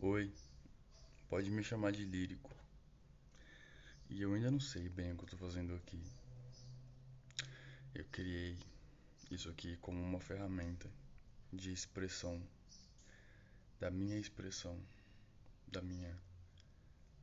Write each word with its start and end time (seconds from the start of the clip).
Oi, 0.00 0.32
pode 1.28 1.50
me 1.50 1.60
chamar 1.64 1.90
de 1.90 2.04
lírico. 2.04 2.54
E 4.08 4.22
eu 4.22 4.32
ainda 4.32 4.48
não 4.48 4.60
sei 4.60 4.88
bem 4.88 5.10
o 5.10 5.16
que 5.16 5.24
eu 5.24 5.28
tô 5.30 5.36
fazendo 5.36 5.74
aqui. 5.74 6.00
Eu 7.92 8.04
criei 8.04 8.56
isso 9.28 9.50
aqui 9.50 9.76
como 9.78 10.00
uma 10.00 10.20
ferramenta 10.20 10.88
de 11.52 11.72
expressão, 11.72 12.40
da 13.80 13.90
minha 13.90 14.16
expressão, 14.16 14.80
da 15.66 15.82
minha 15.82 16.16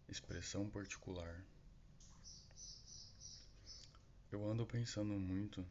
expressão 0.10 0.70
particular. 0.70 1.46
Eu 4.30 4.46
ando 4.46 4.68
pensando 4.68 5.14
muito 5.14 5.66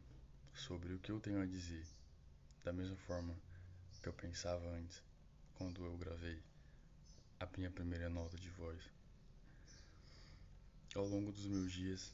sobre 0.55 0.91
o 0.91 0.99
que 0.99 1.11
eu 1.11 1.19
tenho 1.19 1.39
a 1.39 1.45
dizer, 1.45 1.85
da 2.63 2.73
mesma 2.73 2.97
forma 2.97 3.37
que 4.01 4.09
eu 4.09 4.13
pensava 4.13 4.67
antes, 4.69 5.03
quando 5.53 5.85
eu 5.85 5.95
gravei 5.97 6.41
a 7.39 7.47
minha 7.57 7.69
primeira 7.69 8.09
nota 8.09 8.37
de 8.37 8.49
voz. 8.49 8.81
Ao 10.95 11.05
longo 11.05 11.31
dos 11.31 11.45
meus 11.45 11.71
dias, 11.71 12.13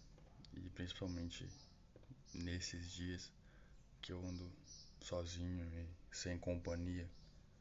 e 0.53 0.70
principalmente 0.71 1.48
nesses 2.34 2.91
dias 2.91 3.31
que 4.02 4.12
eu 4.12 4.26
ando 4.26 4.52
sozinho 5.02 5.63
e 5.65 6.15
sem 6.15 6.38
companhia, 6.38 7.07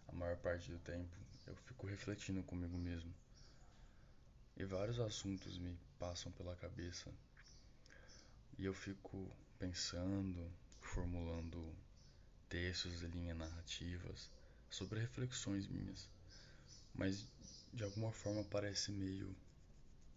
a 0.08 0.12
maior 0.12 0.36
parte 0.38 0.70
do 0.70 0.78
tempo 0.78 1.14
eu 1.46 1.54
fico 1.56 1.86
refletindo 1.86 2.42
comigo 2.42 2.76
mesmo. 2.78 3.12
E 4.56 4.64
vários 4.64 4.98
assuntos 4.98 5.58
me 5.58 5.76
passam 5.98 6.32
pela 6.32 6.56
cabeça. 6.56 7.10
E 8.58 8.64
eu 8.64 8.74
fico 8.74 9.30
pensando, 9.58 10.50
formulando 10.80 11.74
textos 12.48 13.02
e 13.02 13.06
linhas 13.06 13.36
narrativas 13.36 14.30
sobre 14.68 15.00
reflexões 15.00 15.66
minhas. 15.66 16.08
Mas 16.94 17.26
de 17.72 17.84
alguma 17.84 18.12
forma 18.12 18.44
parece 18.44 18.90
meio 18.90 19.34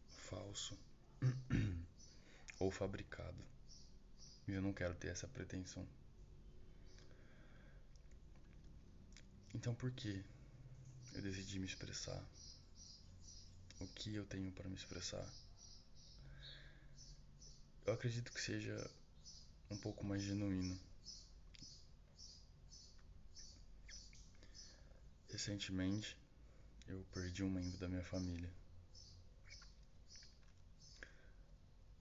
falso 0.10 0.78
ou 2.60 2.72
fabricado. 2.72 3.44
E 4.48 4.52
eu 4.52 4.62
não 4.62 4.74
quero 4.74 4.96
ter 4.96 5.10
essa 5.10 5.28
pretensão. 5.28 5.88
Então 9.54 9.74
por 9.76 9.92
que 9.92 10.24
eu 11.14 11.22
decidi 11.22 11.60
me 11.60 11.66
expressar? 11.66 12.24
O 13.80 13.88
que 13.88 14.16
eu 14.16 14.26
tenho 14.26 14.52
para 14.52 14.68
me 14.68 14.76
expressar? 14.76 15.28
Eu 17.86 17.94
acredito 17.94 18.32
que 18.32 18.42
seja 18.42 18.90
um 19.70 19.78
pouco 19.78 20.06
mais 20.06 20.22
genuíno. 20.22 20.80
Recentemente, 25.30 26.18
eu 26.88 27.06
perdi 27.14 27.44
um 27.44 27.50
membro 27.50 27.78
da 27.78 27.88
minha 27.88 28.04
família. 28.04 28.52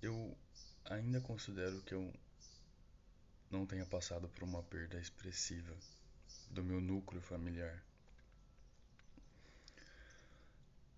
Eu 0.00 0.36
ainda 0.84 1.20
considero 1.20 1.80
que 1.83 1.94
eu 1.94 2.12
não 3.50 3.66
tenha 3.66 3.86
passado 3.86 4.28
por 4.28 4.42
uma 4.42 4.62
perda 4.62 4.98
expressiva 4.98 5.74
do 6.50 6.64
meu 6.64 6.80
núcleo 6.80 7.20
familiar. 7.20 7.83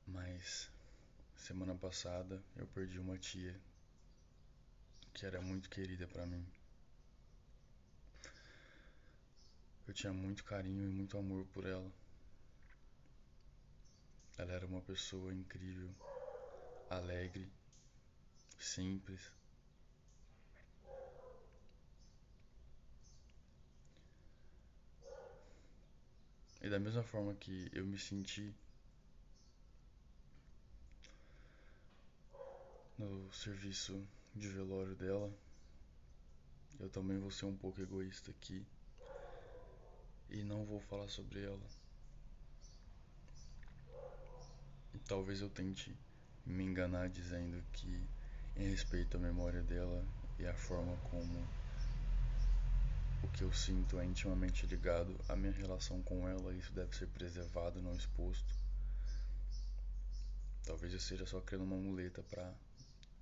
Mas 0.06 0.70
semana 1.36 1.74
passada 1.74 2.42
eu 2.56 2.66
perdi 2.68 2.98
uma 2.98 3.18
tia 3.18 3.58
que 5.12 5.26
era 5.26 5.40
muito 5.40 5.68
querida 5.68 6.06
para 6.06 6.26
mim. 6.26 6.46
Eu 9.86 9.92
tinha 9.92 10.12
muito 10.12 10.44
carinho 10.44 10.88
e 10.88 10.92
muito 10.92 11.18
amor 11.18 11.44
por 11.52 11.66
ela. 11.66 12.03
Ela 14.36 14.52
era 14.52 14.66
uma 14.66 14.80
pessoa 14.80 15.32
incrível, 15.32 15.90
alegre, 16.90 17.48
simples. 18.58 19.32
E 26.60 26.68
da 26.68 26.80
mesma 26.80 27.02
forma 27.02 27.34
que 27.34 27.70
eu 27.72 27.84
me 27.86 27.98
senti 27.98 28.54
no 32.98 33.32
serviço 33.32 34.02
de 34.34 34.48
velório 34.48 34.96
dela, 34.96 35.32
eu 36.80 36.88
também 36.90 37.18
vou 37.18 37.30
ser 37.30 37.46
um 37.46 37.56
pouco 37.56 37.80
egoísta 37.80 38.30
aqui 38.30 38.66
e 40.28 40.42
não 40.42 40.64
vou 40.64 40.80
falar 40.80 41.08
sobre 41.08 41.44
ela. 41.44 41.83
Talvez 45.06 45.42
eu 45.42 45.50
tente 45.50 45.94
me 46.46 46.64
enganar 46.64 47.10
dizendo 47.10 47.62
que, 47.74 48.08
em 48.56 48.70
respeito 48.70 49.18
à 49.18 49.20
memória 49.20 49.62
dela 49.62 50.02
e 50.38 50.46
à 50.46 50.54
forma 50.54 50.96
como 51.10 51.46
o 53.22 53.28
que 53.28 53.42
eu 53.42 53.52
sinto 53.52 53.98
é 53.98 54.04
intimamente 54.04 54.66
ligado 54.66 55.14
à 55.28 55.36
minha 55.36 55.52
relação 55.52 56.02
com 56.02 56.26
ela, 56.26 56.54
isso 56.54 56.72
deve 56.72 56.96
ser 56.96 57.06
preservado, 57.08 57.82
não 57.82 57.94
exposto. 57.94 58.54
Talvez 60.64 60.92
eu 60.92 60.98
esteja 60.98 61.26
só 61.26 61.38
criando 61.40 61.64
uma 61.64 61.76
muleta 61.76 62.22
para 62.22 62.54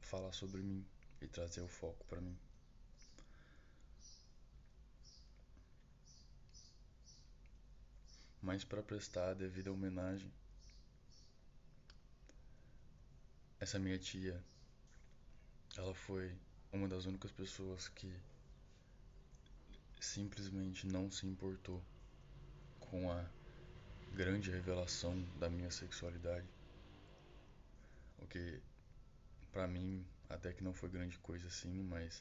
falar 0.00 0.32
sobre 0.32 0.62
mim 0.62 0.87
e 1.20 1.26
trazer 1.26 1.62
o 1.62 1.69
foco 1.69 2.04
para 2.06 2.20
mim. 2.20 2.38
Mas 8.41 8.62
para 8.64 8.82
prestar 8.82 9.31
a 9.31 9.34
devida 9.34 9.72
homenagem 9.72 10.32
Essa 13.62 13.78
minha 13.78 13.97
tia, 13.97 14.43
ela 15.77 15.95
foi 15.95 16.37
uma 16.73 16.89
das 16.89 17.05
únicas 17.05 17.31
pessoas 17.31 17.87
que 17.87 18.12
simplesmente 20.00 20.84
não 20.84 21.09
se 21.12 21.28
importou 21.28 21.81
com 22.81 23.09
a 23.09 23.25
grande 24.11 24.50
revelação 24.50 25.23
da 25.39 25.49
minha 25.49 25.71
sexualidade. 25.71 26.45
O 28.19 28.27
que 28.27 28.61
para 29.53 29.69
mim 29.69 30.05
até 30.29 30.53
que 30.53 30.65
não 30.65 30.75
foi 30.75 30.89
grande 30.89 31.17
coisa 31.19 31.47
assim, 31.47 31.84
mas 31.84 32.21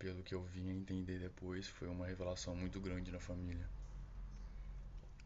pelo 0.00 0.24
que 0.24 0.34
eu 0.34 0.42
vim 0.42 0.68
entender 0.68 1.20
depois, 1.20 1.68
foi 1.68 1.86
uma 1.86 2.08
revelação 2.08 2.56
muito 2.56 2.80
grande 2.80 3.12
na 3.12 3.20
família. 3.20 3.68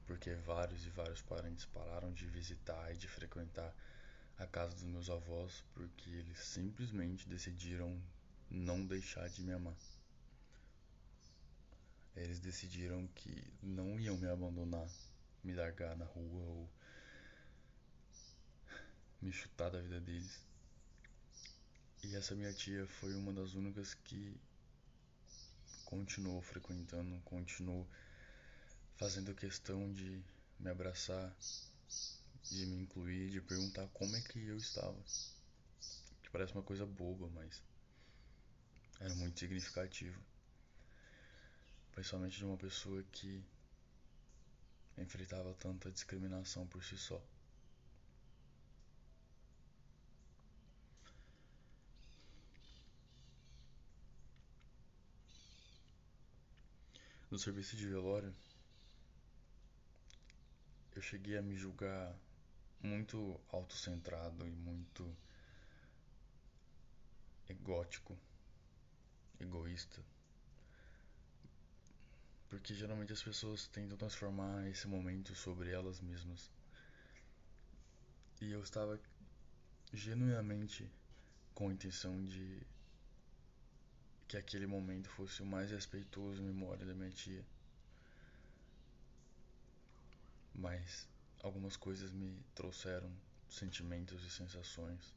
Porque 0.07 0.35
vários 0.35 0.85
e 0.85 0.91
vários 0.91 1.23
parentes 1.23 1.65
pararam 1.65 2.13
de 2.13 2.27
visitar 2.27 2.93
e 2.93 2.97
de 2.99 3.09
frequentar 3.09 3.75
a 4.41 4.47
casa 4.47 4.75
dos 4.75 4.85
meus 4.85 5.11
avós 5.11 5.63
porque 5.75 6.09
eles 6.09 6.39
simplesmente 6.39 7.29
decidiram 7.29 8.03
não 8.51 8.85
deixar 8.85 9.29
de 9.29 9.43
me 9.43 9.53
amar. 9.53 9.77
Eles 12.17 12.41
decidiram 12.41 13.07
que 13.09 13.45
não 13.63 14.01
iam 14.01 14.17
me 14.17 14.27
abandonar, 14.29 14.89
me 15.45 15.53
largar 15.53 15.95
na 15.97 16.07
rua 16.07 16.43
ou 16.43 16.71
me 19.21 19.31
chutar 19.31 19.71
da 19.71 19.81
vida 19.81 20.01
deles. 20.01 20.43
E 22.03 22.17
essa 22.17 22.35
minha 22.35 22.53
tia 22.53 22.87
foi 22.87 23.15
uma 23.15 23.33
das 23.35 23.53
únicas 23.53 23.93
que 23.93 24.41
continuou 25.85 26.41
frequentando, 26.41 27.21
continuou 27.27 27.87
fazendo 28.97 29.35
questão 29.35 29.93
de 29.93 30.23
me 30.59 30.71
abraçar, 30.71 31.37
de 32.49 32.67
me 32.67 32.77
incluir, 32.83 33.31
de 33.31 33.41
perguntar 33.41 33.87
como 33.89 34.17
é 34.17 34.21
que 34.21 34.39
eu 34.47 34.57
estava. 34.57 34.97
Que 36.23 36.31
parece 36.31 36.53
uma 36.53 36.63
coisa 36.63 36.87
boba, 36.87 37.29
mas 37.29 37.63
era 39.01 39.15
muito 39.15 39.39
significativo. 39.39 40.21
Principalmente 41.93 42.39
de 42.39 42.45
uma 42.45 42.57
pessoa 42.57 43.03
que 43.13 43.45
enfrentava 44.97 45.55
tanta 45.55 45.91
discriminação 45.91 46.67
por 46.67 46.85
si 46.85 46.97
só. 46.97 47.23
No 57.31 57.39
serviço 57.39 57.77
de 57.77 57.87
velório, 57.87 58.35
eu 60.97 61.01
cheguei 61.01 61.39
a 61.39 61.43
me 61.43 61.55
julgar 61.55 62.13
muito 62.83 63.39
autocentrado 63.51 64.47
e 64.47 64.51
muito 64.51 65.15
egótico, 67.49 68.17
egoísta. 69.39 70.03
Porque 72.49 72.75
geralmente 72.75 73.13
as 73.13 73.23
pessoas 73.23 73.67
tentam 73.69 73.97
transformar 73.97 74.69
esse 74.69 74.89
momento 74.89 75.35
sobre 75.35 75.71
elas 75.71 76.01
mesmas. 76.01 76.51
E 78.41 78.51
eu 78.51 78.63
estava 78.63 78.99
genuinamente 79.93 80.91
com 81.55 81.69
a 81.69 81.73
intenção 81.73 82.25
de 82.25 82.63
que 84.27 84.37
aquele 84.37 84.67
momento 84.67 85.09
fosse 85.11 85.43
o 85.43 85.47
mais 85.47 85.71
respeitoso 85.71 86.41
em 86.41 86.47
memória 86.47 86.87
da 86.87 86.95
minha 86.95 87.11
tia. 87.11 87.45
Mas 90.55 91.09
algumas 91.43 91.77
coisas 91.77 92.13
me 92.13 92.43
trouxeram 92.55 93.11
sentimentos 93.49 94.23
e 94.25 94.31
sensações 94.31 95.15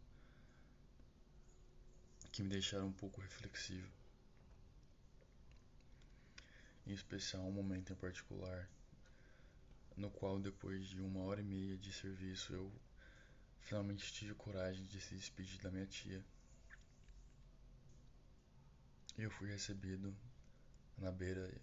que 2.31 2.41
me 2.41 2.49
deixaram 2.49 2.87
um 2.87 2.93
pouco 2.93 3.21
reflexivo. 3.21 3.87
Em 6.85 6.93
especial 6.93 7.43
um 7.43 7.51
momento 7.51 7.93
em 7.93 7.95
particular, 7.95 8.67
no 9.95 10.09
qual 10.09 10.39
depois 10.39 10.87
de 10.87 10.99
uma 10.99 11.21
hora 11.21 11.41
e 11.41 11.43
meia 11.43 11.77
de 11.77 11.93
serviço 11.93 12.53
eu 12.53 12.71
finalmente 13.61 14.11
tive 14.11 14.33
coragem 14.33 14.83
de 14.85 14.99
se 14.99 15.15
despedir 15.15 15.61
da 15.61 15.69
minha 15.69 15.85
tia. 15.85 16.25
E 19.17 19.21
eu 19.21 19.29
fui 19.29 19.47
recebido 19.47 20.15
na 20.97 21.11
beira 21.11 21.53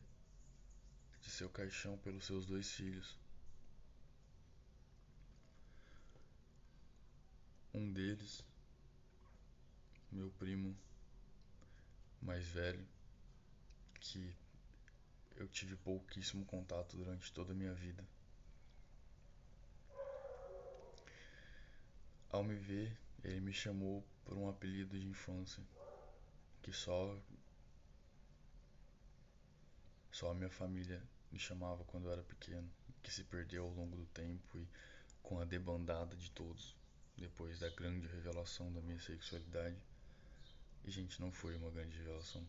de 1.21 1.31
seu 1.31 1.51
caixão 1.51 1.99
pelos 1.99 2.25
seus 2.25 2.47
dois 2.47 2.71
filhos. 2.71 3.19
Um 7.72 7.93
deles, 7.93 8.44
meu 10.11 10.28
primo 10.32 10.76
mais 12.20 12.44
velho, 12.49 12.84
que 14.00 14.34
eu 15.37 15.46
tive 15.46 15.76
pouquíssimo 15.76 16.44
contato 16.46 16.96
durante 16.96 17.32
toda 17.32 17.52
a 17.52 17.55
minha 17.55 17.72
vida. 17.72 18.05
Ao 22.31 22.43
me 22.43 22.56
ver, 22.56 22.99
ele 23.22 23.40
me 23.40 23.52
chamou 23.52 24.05
por 24.25 24.37
um 24.37 24.49
apelido 24.49 24.99
de 24.99 25.06
infância 25.06 25.62
que 26.62 26.73
só 26.73 27.16
só 30.11 30.32
a 30.32 30.34
minha 30.34 30.50
família 30.50 31.00
me 31.31 31.38
chamava 31.38 31.84
quando 31.84 32.06
eu 32.06 32.12
era 32.12 32.23
pequeno, 32.25 32.69
que 33.00 33.12
se 33.12 33.23
perdeu 33.23 33.64
ao 33.64 33.70
longo 33.70 33.96
do 33.96 34.06
tempo 34.06 34.58
e 34.58 34.66
com 35.23 35.38
a 35.38 35.44
debandada 35.44 36.16
de 36.16 36.32
todos 36.32 36.80
depois 37.17 37.59
da 37.59 37.69
grande 37.71 38.07
revelação 38.07 38.73
da 38.73 38.81
minha 38.81 39.01
sexualidade. 39.01 39.77
E, 40.85 40.91
gente, 40.91 41.21
não 41.21 41.31
foi 41.33 41.55
uma 41.57 41.71
grande 41.71 41.97
revelação. 41.99 42.47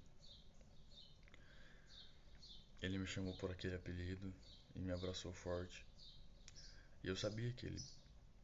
Ele 2.82 2.98
me 2.98 3.06
chamou 3.06 3.36
por 3.38 3.52
aquele 3.52 3.76
apelido 3.76 4.34
e 4.76 4.80
me 4.80 4.92
abraçou 4.92 5.34
forte. 5.34 5.86
E 7.04 7.08
eu 7.08 7.16
sabia 7.16 7.52
que 7.54 7.66
ele 7.66 7.82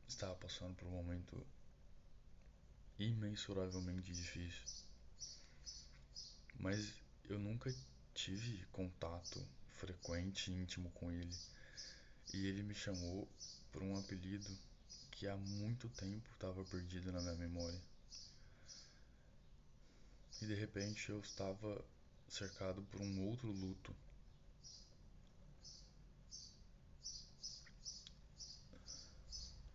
estava 0.07 0.35
passando 0.35 0.75
por 0.75 0.87
um 0.87 0.91
momento 0.91 1.45
imensuravelmente 2.99 4.11
difícil. 4.11 4.63
Mas 6.59 6.93
eu 7.29 7.37
nunca 7.39 7.73
tive 8.13 8.65
contato 8.71 9.45
frequente 9.77 10.51
íntimo 10.51 10.89
com 10.91 11.11
ele. 11.11 11.35
E 12.33 12.47
ele 12.47 12.63
me 12.63 12.73
chamou 12.73 13.27
por 13.71 13.83
um 13.83 13.97
apelido 13.97 14.49
que 15.17 15.27
há 15.27 15.35
muito 15.35 15.89
tempo 15.89 16.29
estava 16.31 16.63
perdido 16.65 17.11
na 17.11 17.19
minha 17.19 17.33
memória. 17.33 17.81
E 20.39 20.45
de 20.45 20.53
repente 20.53 21.09
eu 21.09 21.19
estava 21.19 21.83
cercado 22.29 22.83
por 22.83 23.01
um 23.01 23.27
outro 23.27 23.51
luto. 23.51 23.95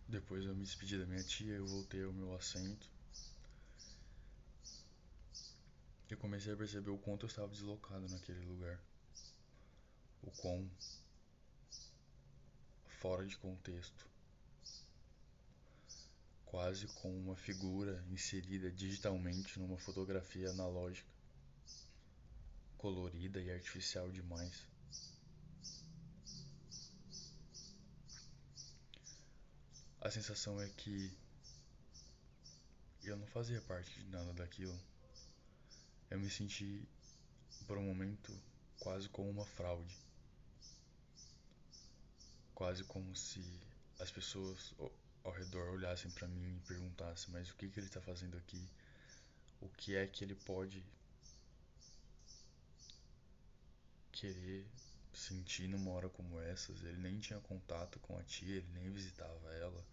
Depois 0.07 0.45
eu 0.45 0.55
me 0.55 0.63
despedi 0.63 0.97
da 0.97 1.05
minha 1.05 1.23
tia, 1.23 1.55
eu 1.55 1.67
voltei 1.67 2.05
ao 2.05 2.13
meu 2.13 2.33
assento. 2.35 2.89
Eu 6.09 6.17
comecei 6.17 6.53
a 6.53 6.55
perceber 6.55 6.91
o 6.91 6.97
quanto 6.97 7.25
eu 7.25 7.27
estava 7.27 7.49
deslocado 7.49 8.07
naquele 8.07 8.45
lugar. 8.45 8.79
O 10.21 10.31
quão 10.31 10.71
fora 13.01 13.25
de 13.25 13.35
contexto 13.35 14.12
quase 16.53 16.85
como 17.01 17.17
uma 17.17 17.35
figura 17.35 18.05
inserida 18.11 18.71
digitalmente 18.71 19.57
numa 19.57 19.75
fotografia 19.75 20.51
analógica, 20.51 21.09
colorida 22.77 23.41
e 23.41 23.51
artificial 23.51 24.11
demais. 24.11 24.67
A 29.99 30.11
sensação 30.11 30.61
é 30.61 30.69
que 30.69 31.11
eu 33.01 33.17
não 33.17 33.25
fazia 33.25 33.59
parte 33.61 33.91
de 33.91 34.05
nada 34.11 34.31
daquilo. 34.33 34.79
Eu 36.11 36.19
me 36.19 36.29
senti, 36.29 36.87
por 37.65 37.79
um 37.79 37.83
momento, 37.83 38.31
quase 38.79 39.09
como 39.09 39.27
uma 39.27 39.45
fraude. 39.47 39.97
Quase 42.53 42.83
como 42.83 43.15
se 43.15 43.43
as 43.99 44.11
pessoas 44.11 44.71
ao 45.23 45.31
redor 45.31 45.69
olhassem 45.69 46.11
para 46.11 46.27
mim 46.27 46.57
e 46.57 46.67
perguntassem: 46.67 47.31
mas 47.31 47.49
o 47.49 47.55
que, 47.55 47.69
que 47.69 47.79
ele 47.79 47.87
está 47.87 48.01
fazendo 48.01 48.37
aqui? 48.37 48.69
O 49.61 49.69
que 49.69 49.95
é 49.95 50.05
que 50.05 50.23
ele 50.23 50.35
pode 50.35 50.83
querer 54.11 54.67
sentir 55.13 55.67
numa 55.67 55.91
hora 55.91 56.09
como 56.09 56.39
essas? 56.41 56.83
Ele 56.83 56.97
nem 56.97 57.19
tinha 57.19 57.39
contato 57.39 57.99
com 57.99 58.17
a 58.17 58.23
tia, 58.23 58.57
ele 58.57 58.71
nem 58.73 58.91
visitava 58.91 59.53
ela. 59.53 59.85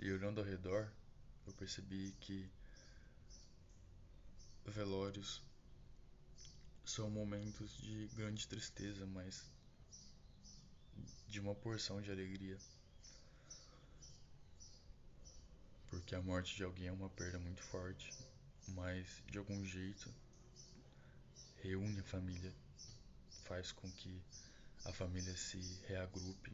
E 0.00 0.10
olhando 0.12 0.40
ao 0.40 0.46
redor, 0.46 0.90
eu 1.46 1.52
percebi 1.54 2.14
que 2.20 2.48
velórios 4.64 5.42
são 6.84 7.10
momentos 7.10 7.76
de 7.78 8.06
grande 8.14 8.46
tristeza, 8.46 9.04
mas 9.06 9.44
de 11.28 11.40
uma 11.40 11.54
porção 11.54 12.00
de 12.00 12.10
alegria. 12.10 12.58
Porque 15.90 16.14
a 16.14 16.22
morte 16.22 16.56
de 16.56 16.64
alguém 16.64 16.88
é 16.88 16.92
uma 16.92 17.08
perda 17.10 17.38
muito 17.38 17.62
forte, 17.62 18.12
mas 18.68 19.22
de 19.30 19.38
algum 19.38 19.64
jeito 19.64 20.12
reúne 21.62 22.00
a 22.00 22.04
família, 22.04 22.52
faz 23.44 23.72
com 23.72 23.90
que 23.90 24.22
a 24.84 24.92
família 24.92 25.36
se 25.36 25.58
reagrupe, 25.86 26.52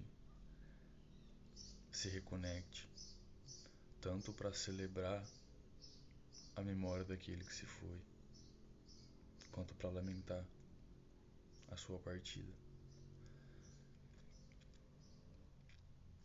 se 1.93 2.09
reconecte, 2.09 2.89
tanto 4.01 4.33
para 4.33 4.53
celebrar 4.53 5.25
a 6.57 6.63
memória 6.63 7.05
daquele 7.05 7.45
que 7.45 7.55
se 7.55 7.67
foi, 7.67 8.01
quanto 9.53 9.75
para 9.75 9.91
lamentar 9.91 10.45
a 11.71 11.77
sua 11.77 11.99
partida. 11.99 12.53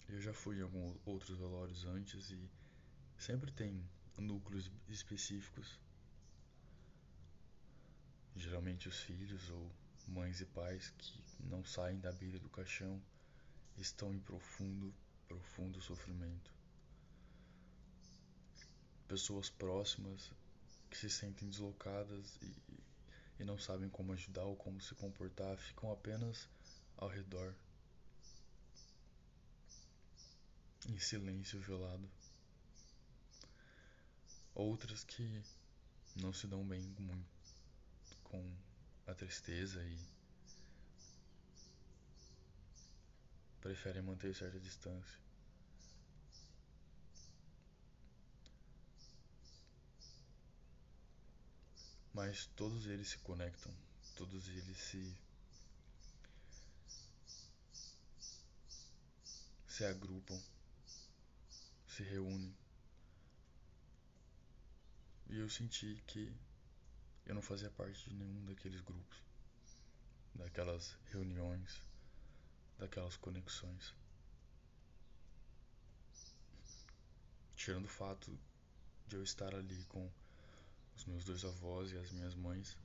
Eu 0.09 0.19
já 0.19 0.33
fui 0.33 0.57
em 0.57 0.61
alguns 0.63 0.97
outros 1.05 1.37
velórios 1.37 1.85
antes 1.85 2.31
e 2.31 2.49
sempre 3.15 3.51
tem 3.51 3.87
núcleos 4.17 4.71
específicos. 4.87 5.79
Geralmente 8.35 8.89
os 8.89 8.99
filhos 9.01 9.49
ou 9.51 9.71
mães 10.07 10.41
e 10.41 10.45
pais 10.45 10.91
que 10.97 11.23
não 11.43 11.63
saem 11.63 11.99
da 11.99 12.11
beira 12.11 12.39
do 12.39 12.49
caixão 12.49 12.99
estão 13.77 14.11
em 14.11 14.19
profundo, 14.19 14.91
profundo 15.27 15.79
sofrimento. 15.79 16.51
Pessoas 19.07 19.49
próximas 19.49 20.31
que 20.89 20.97
se 20.97 21.09
sentem 21.09 21.47
deslocadas 21.47 22.35
e, 22.41 22.55
e 23.39 23.43
não 23.43 23.59
sabem 23.59 23.87
como 23.89 24.13
ajudar 24.13 24.45
ou 24.45 24.55
como 24.55 24.81
se 24.81 24.95
comportar 24.95 25.55
ficam 25.57 25.91
apenas 25.91 26.49
ao 26.97 27.07
redor 27.07 27.55
em 30.88 30.98
silêncio 30.98 31.59
velado. 31.59 32.09
Outras 34.55 35.03
que 35.03 35.43
não 36.15 36.33
se 36.33 36.48
dão 36.48 36.65
bem 36.65 36.81
muito 37.00 38.17
com 38.24 38.55
a 39.07 39.13
tristeza 39.13 39.83
e 39.83 40.00
preferem 43.62 44.01
manter 44.01 44.33
certa 44.33 44.59
distância. 44.59 45.19
Mas 52.13 52.48
todos 52.55 52.86
eles 52.88 53.09
se 53.09 53.17
conectam, 53.19 53.74
todos 54.15 54.48
eles 54.50 54.77
se 54.77 55.17
se 59.67 59.86
agrupam 59.86 60.38
se 61.99 62.03
reúnem. 62.03 62.55
E 65.27 65.37
eu 65.37 65.49
senti 65.49 66.01
que 66.07 66.33
eu 67.25 67.35
não 67.35 67.41
fazia 67.41 67.69
parte 67.69 68.09
de 68.09 68.15
nenhum 68.15 68.45
daqueles 68.45 68.79
grupos, 68.79 69.21
daquelas 70.33 70.97
reuniões, 71.11 71.81
daquelas 72.77 73.17
conexões. 73.17 73.93
Tirando 77.57 77.85
o 77.85 77.89
fato 77.89 78.39
de 79.05 79.17
eu 79.17 79.23
estar 79.23 79.53
ali 79.53 79.83
com 79.89 80.09
os 80.95 81.03
meus 81.03 81.25
dois 81.25 81.43
avós 81.43 81.91
e 81.91 81.97
as 81.97 82.11
minhas 82.11 82.33
mães. 82.33 82.77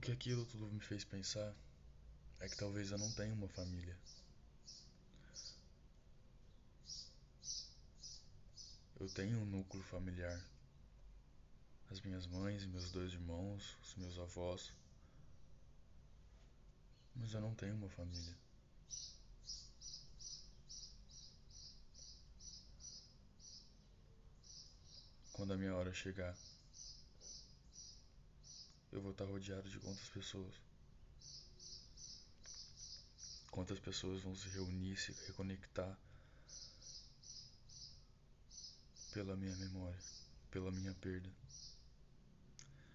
O 0.00 0.02
que 0.02 0.12
aquilo 0.12 0.46
tudo 0.46 0.64
me 0.72 0.80
fez 0.80 1.04
pensar 1.04 1.54
é 2.40 2.48
que 2.48 2.56
talvez 2.56 2.90
eu 2.90 2.96
não 2.96 3.12
tenha 3.12 3.34
uma 3.34 3.48
família. 3.48 3.94
Eu 8.98 9.10
tenho 9.10 9.36
um 9.36 9.44
núcleo 9.44 9.82
familiar. 9.82 10.42
As 11.90 12.00
minhas 12.00 12.26
mães, 12.26 12.64
meus 12.64 12.90
dois 12.90 13.12
irmãos, 13.12 13.76
os 13.82 13.94
meus 13.96 14.18
avós. 14.18 14.72
Mas 17.14 17.34
eu 17.34 17.42
não 17.42 17.54
tenho 17.54 17.74
uma 17.74 17.90
família. 17.90 18.34
Quando 25.34 25.52
a 25.52 25.58
minha 25.58 25.76
hora 25.76 25.92
chegar, 25.92 26.34
eu 28.92 29.00
vou 29.00 29.12
estar 29.12 29.24
rodeado 29.24 29.68
de 29.68 29.78
quantas 29.78 30.08
pessoas? 30.08 30.54
Quantas 33.50 33.78
pessoas 33.78 34.22
vão 34.22 34.34
se 34.34 34.48
reunir, 34.48 34.96
se 34.96 35.12
reconectar 35.26 35.98
pela 39.12 39.36
minha 39.36 39.56
memória, 39.56 39.98
pela 40.50 40.70
minha 40.70 40.94
perda? 40.94 41.30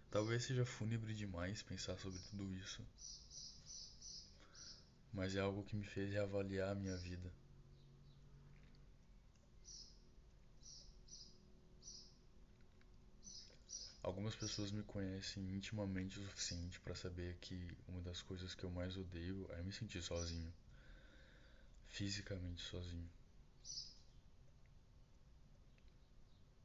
Talvez 0.10 0.44
seja 0.44 0.66
fúnebre 0.66 1.14
demais 1.14 1.62
pensar 1.62 1.98
sobre 1.98 2.20
tudo 2.30 2.54
isso, 2.54 2.82
mas 5.12 5.36
é 5.36 5.40
algo 5.40 5.64
que 5.64 5.76
me 5.76 5.86
fez 5.86 6.12
reavaliar 6.12 6.72
a 6.72 6.76
minha 6.76 6.96
vida. 6.98 7.32
Algumas 14.06 14.36
pessoas 14.36 14.70
me 14.72 14.84
conhecem 14.84 15.44
intimamente 15.56 16.20
o 16.20 16.24
suficiente 16.26 16.80
para 16.80 16.94
saber 16.94 17.36
que 17.42 17.76
uma 17.88 18.00
das 18.02 18.22
coisas 18.22 18.54
que 18.54 18.64
eu 18.64 18.70
mais 18.70 18.96
odeio 18.96 19.50
é 19.54 19.64
me 19.64 19.74
sentir 19.74 20.00
sozinho. 20.04 20.54
Fisicamente 21.88 22.62
sozinho. 22.62 23.10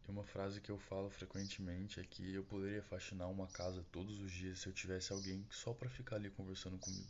E 0.07 0.11
uma 0.11 0.23
frase 0.23 0.61
que 0.61 0.71
eu 0.71 0.77
falo 0.77 1.09
frequentemente 1.09 1.99
é 1.99 2.05
que 2.05 2.35
eu 2.35 2.45
poderia 2.45 2.83
faxinar 2.83 3.31
uma 3.31 3.47
casa 3.47 3.83
todos 3.91 4.21
os 4.21 4.31
dias 4.31 4.59
se 4.59 4.67
eu 4.67 4.75
tivesse 4.75 5.11
alguém 5.11 5.43
só 5.51 5.73
para 5.73 5.89
ficar 5.89 6.17
ali 6.17 6.29
conversando 6.29 6.77
comigo. 6.77 7.09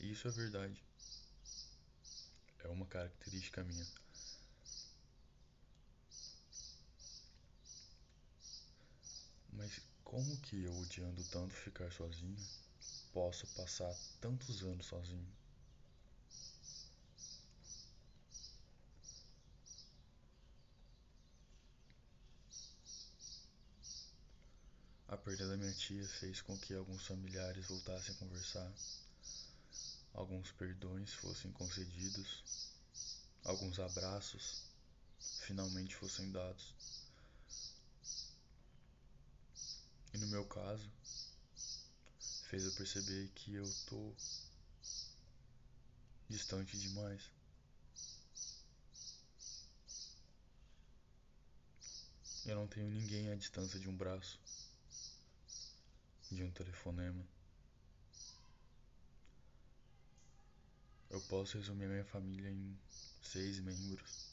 E 0.00 0.12
isso 0.12 0.28
é 0.28 0.30
verdade. 0.30 0.82
É 2.64 2.68
uma 2.68 2.86
característica 2.86 3.62
minha. 3.62 3.84
Mas 9.60 9.78
como 10.10 10.36
que 10.38 10.64
eu, 10.64 10.76
odiando 10.76 11.22
tanto 11.22 11.54
ficar 11.54 11.92
sozinho, 11.92 12.36
posso 13.12 13.46
passar 13.48 13.94
tantos 14.20 14.64
anos 14.64 14.86
sozinho? 14.86 15.32
A 25.08 25.14
perda 25.14 25.46
da 25.46 25.58
minha 25.58 25.74
tia 25.74 26.08
fez 26.08 26.40
com 26.40 26.56
que 26.56 26.72
alguns 26.72 27.06
familiares 27.06 27.66
voltassem 27.66 28.14
a 28.14 28.18
conversar, 28.18 28.72
alguns 30.14 30.52
perdões 30.52 31.12
fossem 31.14 31.50
concedidos, 31.50 32.44
alguns 33.44 33.78
abraços 33.80 34.56
finalmente 35.38 35.96
fossem 35.96 36.30
dados. 36.32 36.74
E 40.12 40.18
no 40.18 40.26
meu 40.26 40.44
caso, 40.44 40.90
fez 42.48 42.64
eu 42.64 42.72
perceber 42.72 43.28
que 43.34 43.54
eu 43.54 43.64
tô 43.86 44.12
distante 46.28 46.78
demais. 46.78 47.30
Eu 52.46 52.56
não 52.56 52.66
tenho 52.66 52.90
ninguém 52.90 53.30
à 53.30 53.36
distância 53.36 53.78
de 53.78 53.88
um 53.88 53.96
braço, 53.96 54.40
de 56.30 56.42
um 56.42 56.50
telefonema. 56.50 57.24
Eu 61.10 61.20
posso 61.22 61.56
resumir 61.58 61.86
minha 61.86 62.04
família 62.04 62.50
em 62.50 62.76
seis 63.22 63.60
membros. 63.60 64.29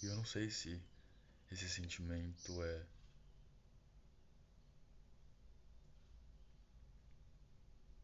E 0.00 0.06
eu 0.06 0.14
não 0.14 0.24
sei 0.24 0.48
se 0.48 0.80
esse 1.50 1.68
sentimento 1.68 2.62
é 2.62 2.86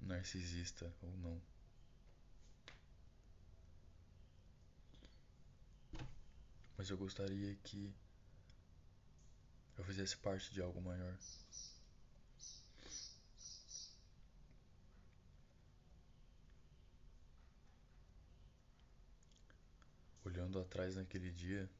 narcisista 0.00 0.92
ou 1.02 1.16
não. 1.18 1.40
Mas 6.76 6.90
eu 6.90 6.96
gostaria 6.98 7.54
que 7.62 7.94
eu 9.78 9.84
fizesse 9.84 10.16
parte 10.16 10.52
de 10.52 10.60
algo 10.60 10.80
maior. 10.80 11.16
Olhando 20.24 20.58
atrás 20.58 20.96
naquele 20.96 21.30
dia, 21.30 21.70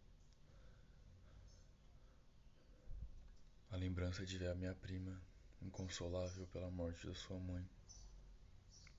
A 3.75 3.77
lembrança 3.77 4.25
de 4.25 4.39
ver 4.39 4.51
a 4.51 4.55
minha 4.55 4.73
prima, 4.73 5.21
inconsolável 5.61 6.47
pela 6.53 6.71
morte 6.71 7.09
da 7.09 7.13
sua 7.13 7.41
mãe, 7.41 7.69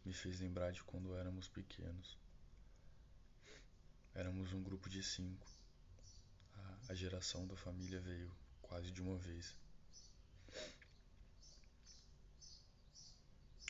me 0.04 0.12
fez 0.12 0.42
lembrar 0.42 0.74
de 0.74 0.84
quando 0.84 1.16
éramos 1.16 1.48
pequenos. 1.48 2.20
Éramos 4.14 4.52
um 4.52 4.62
grupo 4.62 4.90
de 4.90 5.02
cinco. 5.02 5.48
A, 6.90 6.94
geração 6.94 7.48
da 7.48 7.56
família 7.56 8.02
veio 8.02 8.30
quase 8.62 8.92
de 8.92 9.02
uma 9.02 9.18
vez. 9.18 9.56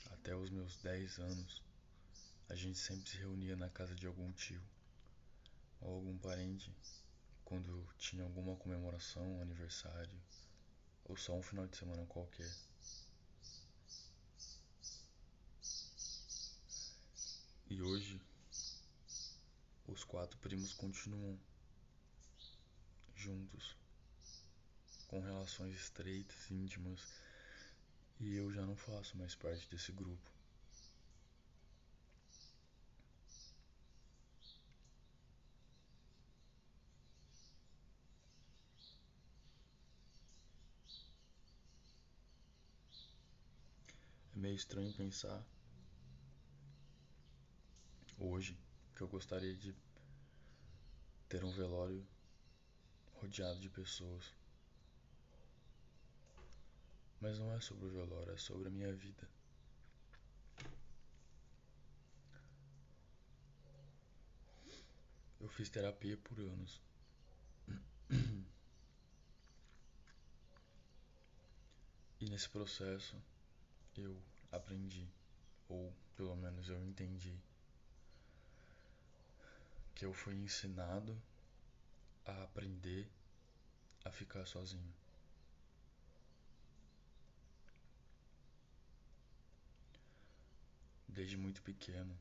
Até 0.10 0.36
os 0.36 0.50
meus 0.50 0.76
dez 0.80 1.20
anos, 1.20 1.62
a 2.50 2.56
gente 2.56 2.80
sempre 2.80 3.08
se 3.08 3.18
reunia 3.18 3.56
na 3.56 3.70
casa 3.70 3.94
de 3.94 4.08
algum 4.08 4.32
tio 4.32 4.64
ou 5.82 5.98
algum 5.98 6.18
parente 6.18 6.76
quando 7.44 7.88
tinha 8.00 8.24
alguma 8.24 8.56
comemoração, 8.56 9.40
aniversário, 9.40 10.20
ou 11.06 11.16
só 11.16 11.34
um 11.34 11.42
final 11.42 11.68
de 11.68 11.78
semana 11.78 12.06
qualquer. 12.08 12.52
E 17.70 17.82
hoje, 17.82 18.22
os 19.88 20.04
quatro 20.04 20.38
primos 20.40 20.74
continuam 20.74 21.40
juntos, 23.16 23.76
com 25.08 25.20
relações 25.20 25.76
estreitas, 25.76 26.52
íntimas, 26.52 27.02
e 28.20 28.36
eu 28.36 28.52
já 28.52 28.66
não 28.66 28.76
faço 28.76 29.18
mais 29.18 29.36
parte 29.36 29.70
desse 29.70 29.92
grupo. 29.92 30.35
Estranho 44.56 44.94
pensar 44.94 45.46
hoje 48.18 48.58
que 48.96 49.02
eu 49.02 49.08
gostaria 49.08 49.54
de 49.56 49.76
ter 51.28 51.44
um 51.44 51.52
velório 51.52 52.06
rodeado 53.14 53.60
de 53.60 53.70
pessoas. 53.70 54.34
Mas 57.20 57.38
não 57.40 57.52
é 57.54 57.60
sobre 57.60 57.86
o 57.88 57.92
velório, 57.92 58.34
é 58.34 58.38
sobre 58.38 58.68
a 58.68 58.72
minha 58.72 58.94
vida. 58.94 59.28
Eu 65.40 65.50
fiz 65.50 65.70
terapia 65.70 66.18
por 66.18 66.40
anos. 66.40 66.82
E 72.20 72.30
nesse 72.30 72.50
processo 72.50 73.16
eu 73.98 74.18
aprendi, 74.56 75.08
ou 75.70 75.94
pelo 76.16 76.36
menos 76.36 76.70
eu 76.70 76.82
entendi, 76.84 77.38
que 79.94 80.06
eu 80.06 80.14
fui 80.14 80.36
ensinado 80.36 81.20
a 82.26 82.44
aprender 82.44 83.08
a 84.04 84.12
ficar 84.12 84.46
sozinho. 84.46 84.94
Desde 91.08 91.38
muito 91.38 91.62
pequeno, 91.62 92.18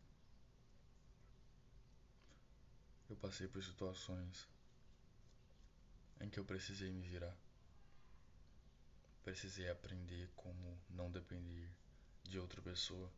eu 3.10 3.16
passei 3.16 3.48
por 3.48 3.62
situações 3.62 4.48
em 6.20 6.30
que 6.30 6.38
eu 6.38 6.44
precisei 6.44 6.92
me 6.92 7.06
virar. 7.06 7.36
Precisei 9.24 9.68
aprender 9.68 10.30
como 10.36 10.78
não 10.90 11.10
depender 11.10 11.68
de 12.24 12.38
outra 12.38 12.60
pessoa. 12.62 13.10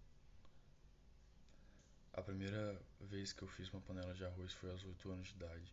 A 2.13 2.23
primeira 2.23 2.81
vez 3.01 3.33
que 3.33 3.43
eu 3.43 3.49
fiz 3.49 3.69
uma 3.71 3.81
panela 3.81 4.15
de 4.15 4.25
arroz 4.25 4.53
foi 4.53 4.71
aos 4.71 4.85
8 4.85 5.11
anos 5.11 5.29
de 5.29 5.35
idade. 5.35 5.73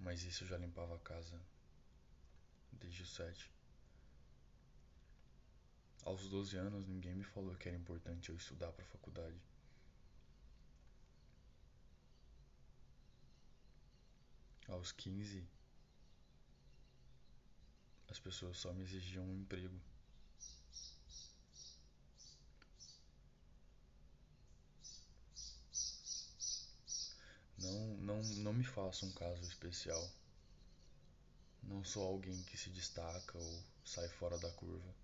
Mas 0.00 0.22
isso 0.22 0.44
eu 0.44 0.48
já 0.48 0.58
limpava 0.58 0.94
a 0.96 0.98
casa 0.98 1.40
desde 2.72 3.02
os 3.02 3.14
7. 3.14 3.50
Aos 6.04 6.28
12 6.28 6.56
anos, 6.56 6.86
ninguém 6.86 7.14
me 7.14 7.24
falou 7.24 7.54
que 7.56 7.68
era 7.68 7.76
importante 7.76 8.28
eu 8.28 8.36
estudar 8.36 8.70
para 8.72 8.84
faculdade. 8.84 9.40
Aos 14.68 14.92
15, 14.92 15.46
as 18.08 18.18
pessoas 18.18 18.56
só 18.58 18.72
me 18.72 18.82
exigiam 18.82 19.24
um 19.24 19.36
emprego. 19.36 19.78
Não, 28.44 28.52
me 28.52 28.62
faça 28.62 29.06
um 29.06 29.12
caso 29.12 29.42
especial. 29.42 30.06
Não 31.62 31.82
sou 31.82 32.06
alguém 32.06 32.42
que 32.42 32.58
se 32.58 32.68
destaca 32.68 33.38
ou 33.38 33.64
sai 33.86 34.06
fora 34.06 34.38
da 34.38 34.50
curva. 34.52 34.94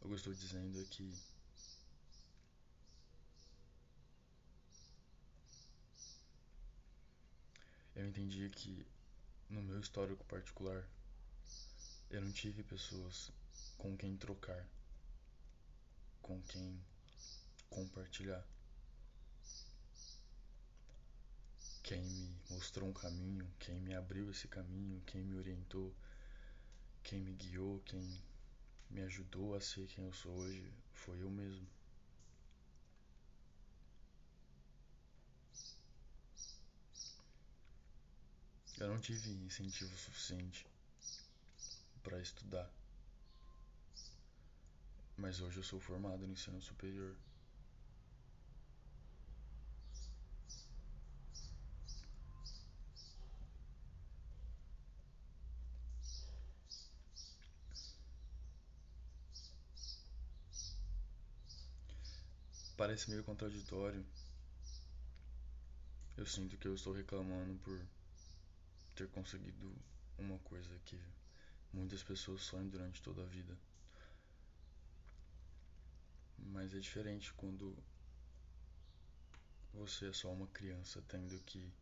O 0.00 0.06
que 0.08 0.12
eu 0.12 0.16
estou 0.16 0.34
dizendo 0.34 0.80
é 0.80 0.84
que 0.86 1.14
eu 7.94 8.08
entendi 8.08 8.50
que 8.50 8.84
no 9.48 9.62
meu 9.62 9.78
histórico 9.78 10.24
particular 10.24 10.84
eu 12.10 12.20
não 12.20 12.32
tive 12.32 12.64
pessoas 12.64 13.30
com 13.78 13.96
quem 13.96 14.16
trocar, 14.16 14.66
com 16.20 16.42
quem 16.42 16.84
compartilhar. 17.70 18.44
Quem 21.86 22.02
me 22.02 22.36
mostrou 22.50 22.88
um 22.88 22.92
caminho, 22.92 23.48
quem 23.60 23.80
me 23.80 23.94
abriu 23.94 24.28
esse 24.28 24.48
caminho, 24.48 25.00
quem 25.06 25.22
me 25.22 25.36
orientou, 25.36 25.94
quem 27.04 27.20
me 27.20 27.32
guiou, 27.32 27.80
quem 27.84 28.20
me 28.90 29.02
ajudou 29.02 29.54
a 29.54 29.60
ser 29.60 29.86
quem 29.86 30.04
eu 30.04 30.12
sou 30.12 30.32
hoje 30.32 30.68
foi 30.92 31.22
eu 31.22 31.30
mesmo. 31.30 31.64
Eu 38.80 38.88
não 38.88 38.98
tive 38.98 39.30
incentivo 39.30 39.96
suficiente 39.96 40.66
para 42.02 42.20
estudar. 42.20 42.68
Mas 45.16 45.40
hoje 45.40 45.58
eu 45.58 45.62
sou 45.62 45.78
formado 45.78 46.26
no 46.26 46.32
ensino 46.32 46.60
superior. 46.60 47.16
Parece 62.76 63.08
meio 63.08 63.24
contraditório. 63.24 64.04
Eu 66.14 66.26
sinto 66.26 66.58
que 66.58 66.68
eu 66.68 66.74
estou 66.74 66.92
reclamando 66.92 67.58
por 67.60 67.80
ter 68.94 69.08
conseguido 69.08 69.74
uma 70.18 70.38
coisa 70.40 70.68
que 70.84 71.00
muitas 71.72 72.02
pessoas 72.02 72.42
sonham 72.42 72.68
durante 72.68 73.00
toda 73.00 73.22
a 73.22 73.26
vida. 73.26 73.56
Mas 76.38 76.74
é 76.74 76.78
diferente 76.78 77.32
quando 77.32 77.74
você 79.72 80.08
é 80.08 80.12
só 80.12 80.30
uma 80.30 80.46
criança 80.48 81.02
tendo 81.08 81.38
que 81.40 81.72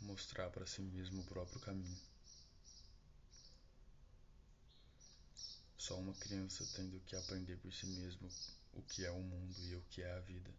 mostrar 0.00 0.50
para 0.50 0.66
si 0.66 0.82
mesmo 0.82 1.22
o 1.22 1.24
próprio 1.24 1.60
caminho. 1.60 2.00
Só 5.78 5.96
uma 5.98 6.14
criança 6.14 6.66
tendo 6.74 7.00
que 7.06 7.14
aprender 7.14 7.56
por 7.58 7.72
si 7.72 7.86
mesmo 7.86 8.28
o 8.74 8.82
que 8.82 9.04
é 9.04 9.10
o 9.10 9.20
mundo 9.20 9.54
e 9.62 9.74
o 9.74 9.82
que 9.90 10.02
é 10.02 10.12
a 10.12 10.20
vida. 10.20 10.50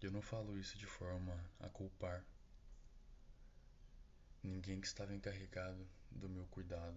Eu 0.00 0.10
não 0.12 0.22
falo 0.22 0.56
isso 0.56 0.78
de 0.78 0.86
forma 0.86 1.34
a 1.58 1.68
culpar 1.68 2.24
ninguém 4.42 4.80
que 4.80 4.86
estava 4.86 5.12
encarregado 5.12 5.84
do 6.10 6.28
meu 6.28 6.46
cuidado. 6.46 6.96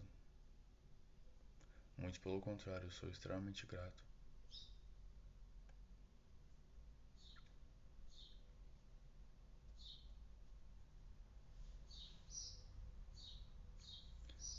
Muito 1.98 2.20
pelo 2.22 2.40
contrário, 2.40 2.92
sou 2.92 3.10
extremamente 3.10 3.66
grato. 3.66 4.04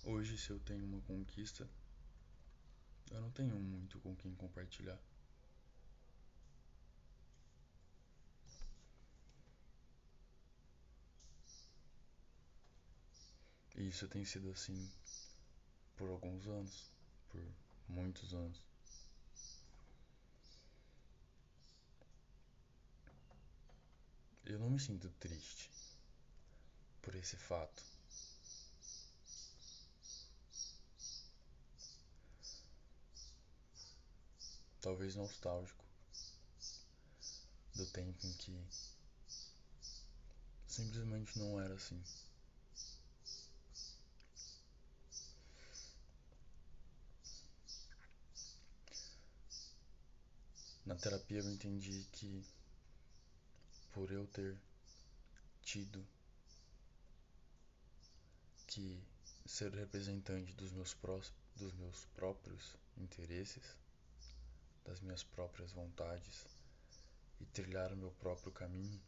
Hoje, 0.03 0.39
se 0.39 0.51
eu 0.51 0.59
tenho 0.61 0.85
uma 0.87 1.01
conquista, 1.03 1.69
eu 3.11 3.21
não 3.21 3.31
tenho 3.31 3.55
muito 3.59 4.01
com 4.01 4.17
quem 4.17 4.35
compartilhar. 4.35 4.99
E 13.77 13.89
isso 13.89 14.09
tem 14.09 14.25
sido 14.25 14.51
assim 14.51 14.91
por 15.97 16.09
alguns 16.09 16.47
anos, 16.47 16.91
por 17.29 17.43
muitos 17.87 18.33
anos. 18.33 18.65
Eu 24.47 24.59
não 24.59 24.71
me 24.71 24.81
sinto 24.81 25.11
triste 25.21 25.71
por 27.03 27.15
esse 27.15 27.37
fato. 27.37 27.90
Talvez 34.81 35.15
nostálgico 35.15 35.85
do 37.75 37.87
tempo 37.87 38.27
em 38.27 38.33
que 38.35 38.59
simplesmente 40.67 41.39
não 41.39 41.61
era 41.61 41.75
assim. 41.75 42.03
Na 50.87 50.97
terapia 50.97 51.39
eu 51.39 51.51
entendi 51.51 52.05
que 52.13 52.45
por 53.93 54.11
eu 54.11 54.27
ter 54.27 54.59
tido 55.63 56.05
que 58.67 59.01
ser 59.47 59.73
representante 59.73 60.53
dos 60.55 60.73
meus, 60.73 60.95
pró 60.95 61.21
dos 61.57 61.75
meus 61.75 62.05
próprios 62.15 62.77
interesses, 62.97 63.77
das 64.85 65.01
minhas 65.01 65.23
próprias 65.23 65.73
vontades 65.73 66.47
e 67.41 67.47
trilhar 67.47 67.93
o 67.93 67.97
meu 67.97 68.11
próprio 68.13 68.53
caminho, 68.53 69.01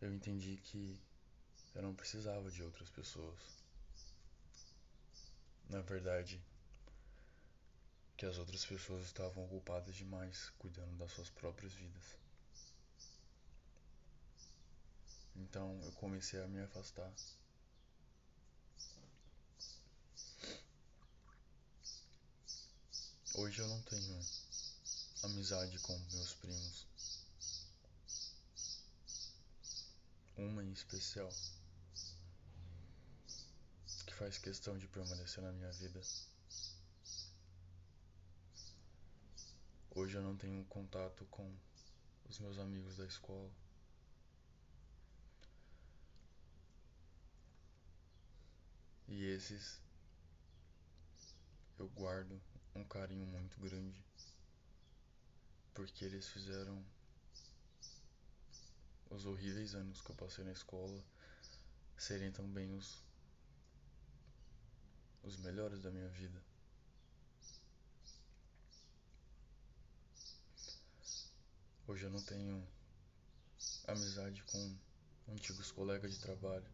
eu 0.00 0.12
entendi 0.12 0.56
que 0.56 1.00
eu 1.74 1.82
não 1.82 1.94
precisava 1.94 2.50
de 2.50 2.62
outras 2.62 2.90
pessoas. 2.90 3.38
Na 5.68 5.80
verdade, 5.80 6.40
que 8.16 8.24
as 8.24 8.38
outras 8.38 8.64
pessoas 8.64 9.04
estavam 9.04 9.44
ocupadas 9.44 9.94
demais 9.94 10.50
cuidando 10.58 10.96
das 10.96 11.12
suas 11.12 11.28
próprias 11.28 11.72
vidas. 11.74 12.16
Então 15.34 15.78
eu 15.82 15.92
comecei 15.92 16.40
a 16.42 16.46
me 16.46 16.60
afastar 16.60 17.12
Hoje 23.38 23.60
eu 23.60 23.68
não 23.68 23.82
tenho 23.82 24.18
amizade 25.22 25.78
com 25.80 25.98
meus 26.14 26.32
primos. 26.36 26.86
Uma 30.38 30.64
em 30.64 30.72
especial 30.72 31.30
que 34.06 34.14
faz 34.14 34.38
questão 34.38 34.78
de 34.78 34.88
permanecer 34.88 35.44
na 35.44 35.52
minha 35.52 35.70
vida. 35.72 36.00
Hoje 39.90 40.16
eu 40.16 40.22
não 40.22 40.34
tenho 40.34 40.64
contato 40.64 41.26
com 41.26 41.54
os 42.30 42.38
meus 42.38 42.58
amigos 42.58 42.96
da 42.96 43.04
escola. 43.04 43.52
E 49.06 49.24
esses 49.26 49.78
eu 51.78 51.86
guardo 51.90 52.40
um 52.76 52.84
carinho 52.84 53.26
muito 53.26 53.58
grande 53.60 54.04
porque 55.74 56.04
eles 56.04 56.26
fizeram 56.28 56.82
os 59.10 59.26
horríveis 59.26 59.74
anos 59.74 60.00
que 60.00 60.10
eu 60.10 60.16
passei 60.16 60.44
na 60.44 60.52
escola 60.52 61.04
serem 61.96 62.32
também 62.32 62.72
os 62.74 63.04
os 65.22 65.36
melhores 65.38 65.82
da 65.82 65.90
minha 65.90 66.08
vida. 66.08 66.40
Hoje 71.88 72.04
eu 72.04 72.10
não 72.10 72.22
tenho 72.22 72.66
amizade 73.88 74.42
com 74.44 74.78
antigos 75.28 75.72
colegas 75.72 76.12
de 76.12 76.20
trabalho, 76.20 76.66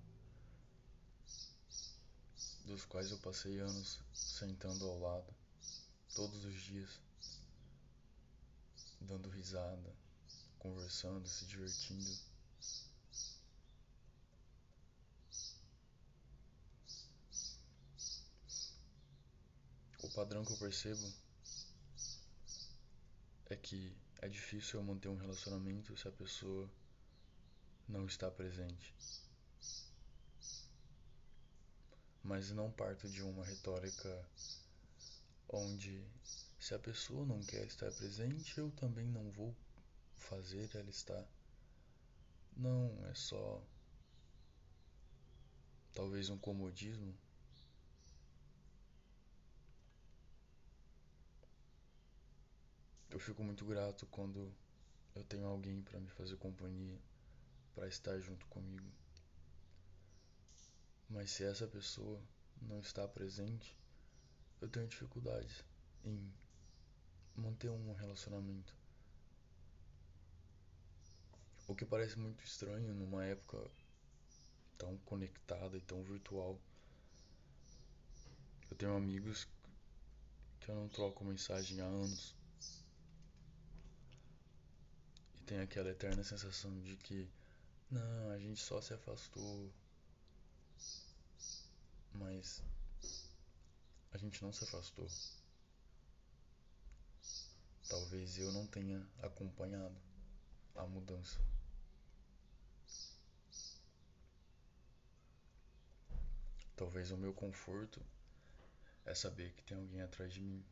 dos 2.66 2.84
quais 2.84 3.10
eu 3.10 3.18
passei 3.18 3.58
anos 3.58 4.00
sentando 4.12 4.86
ao 4.86 5.00
lado, 5.00 5.34
todos 6.14 6.44
os 6.44 6.60
dias, 6.60 7.00
dando 9.00 9.28
risada, 9.30 9.94
conversando, 10.58 11.26
se 11.26 11.46
divertindo. 11.46 12.10
O 20.02 20.10
padrão 20.10 20.44
que 20.44 20.52
eu 20.52 20.58
percebo 20.58 21.12
é 23.46 23.56
que 23.56 23.96
é 24.20 24.28
difícil 24.28 24.78
eu 24.78 24.84
manter 24.84 25.08
um 25.08 25.16
relacionamento 25.16 25.96
se 25.96 26.06
a 26.06 26.12
pessoa 26.12 26.70
não 27.88 28.06
está 28.06 28.30
presente. 28.30 28.94
Mas 32.22 32.50
não 32.50 32.70
parto 32.70 33.08
de 33.08 33.22
uma 33.22 33.44
retórica 33.44 34.28
onde 35.52 36.04
se 36.58 36.74
a 36.74 36.78
pessoa 36.78 37.26
não 37.26 37.40
quer 37.40 37.66
estar 37.66 37.90
presente, 37.92 38.58
eu 38.58 38.70
também 38.72 39.06
não 39.06 39.30
vou 39.30 39.54
fazer 40.16 40.70
ela 40.74 40.90
estar. 40.90 41.26
Não, 42.56 43.04
é 43.06 43.14
só 43.14 43.62
talvez 45.92 46.30
um 46.30 46.38
comodismo 46.38 47.14
Eu 53.12 53.18
fico 53.18 53.44
muito 53.44 53.62
grato 53.66 54.06
quando 54.06 54.50
eu 55.14 55.22
tenho 55.24 55.44
alguém 55.44 55.82
para 55.82 56.00
me 56.00 56.08
fazer 56.08 56.34
companhia, 56.38 56.98
para 57.74 57.86
estar 57.86 58.18
junto 58.18 58.46
comigo. 58.46 58.90
Mas 61.10 61.30
se 61.30 61.44
essa 61.44 61.66
pessoa 61.66 62.18
não 62.62 62.80
está 62.80 63.06
presente, 63.06 63.76
eu 64.62 64.68
tenho 64.68 64.88
dificuldades 64.88 65.62
em 66.04 66.32
manter 67.36 67.68
um 67.68 67.92
relacionamento. 67.92 68.74
O 71.68 71.74
que 71.74 71.84
parece 71.84 72.18
muito 72.18 72.42
estranho 72.44 72.94
numa 72.94 73.24
época 73.24 73.58
tão 74.78 74.96
conectada 74.98 75.76
e 75.76 75.80
tão 75.80 76.02
virtual. 76.02 76.58
Eu 78.70 78.76
tenho 78.76 78.96
amigos 78.96 79.46
que 80.60 80.70
eu 80.70 80.74
não 80.74 80.88
troco 80.88 81.24
mensagem 81.24 81.80
há 81.80 81.84
anos. 81.84 82.34
tem 85.44 85.60
aquela 85.60 85.90
eterna 85.90 86.24
sensação 86.24 86.80
de 86.80 86.96
que 86.96 87.28
não, 87.90 88.30
a 88.30 88.38
gente 88.38 88.58
só 88.58 88.80
se 88.80 88.94
afastou. 88.94 89.70
Mas 92.14 92.62
gente 94.22 94.42
não 94.42 94.52
se 94.52 94.62
afastou. 94.62 95.08
Talvez 97.88 98.38
eu 98.38 98.52
não 98.52 98.66
tenha 98.68 99.04
acompanhado 99.20 99.96
a 100.76 100.86
mudança. 100.86 101.40
Talvez 106.76 107.10
o 107.10 107.16
meu 107.16 107.34
conforto 107.34 108.00
é 109.04 109.14
saber 109.14 109.52
que 109.52 109.62
tem 109.62 109.76
alguém 109.76 110.00
atrás 110.00 110.32
de 110.32 110.40
mim, 110.40 110.64